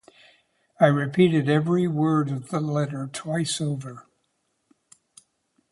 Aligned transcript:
I 0.79 0.87
repeated 0.87 1.47
every 1.47 1.87
word 1.87 2.31
of 2.31 2.49
the 2.49 2.59
letter 2.59 3.07
twice 3.13 3.61
over. 3.61 4.07